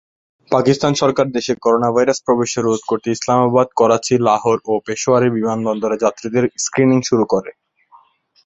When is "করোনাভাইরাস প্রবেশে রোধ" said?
1.61-2.81